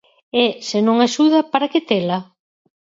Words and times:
E, 0.43 0.45
se 0.67 0.79
non 0.87 0.97
axuda, 0.99 1.39
para 1.51 1.69
que 1.71 1.81
tela? 1.89 2.17